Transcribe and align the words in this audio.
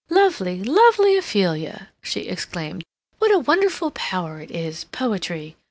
"Lovely, 0.09 0.63
lovely 0.63 1.15
Ophelia!" 1.15 1.89
she 2.01 2.21
exclaimed. 2.21 2.83
"What 3.19 3.29
a 3.31 3.37
wonderful 3.37 3.91
power 3.91 4.39
it 4.39 4.49
is—poetry! 4.49 5.57